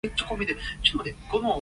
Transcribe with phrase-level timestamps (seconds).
[0.03, 1.13] 你唔好聽日先黎？